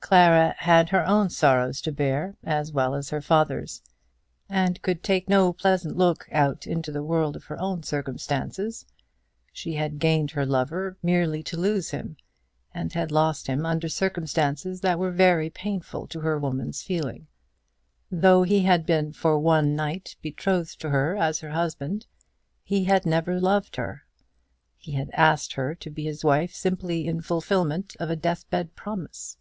[0.00, 3.82] Clara had her own sorrows to bear as well as her father's,
[4.48, 8.86] and could take no pleasant look out into the world of her own circumstances.
[9.52, 12.16] She had gained her lover merely to lose him,
[12.72, 17.26] and had lost him under circumstances that were very painful to her woman's feeling.
[18.10, 22.06] Though he had been for one night betrothed to her as her husband,
[22.62, 24.06] he had never loved her.
[24.78, 28.74] He had asked her to be his wife simply in fulfilment of a death bed
[28.74, 29.36] promise!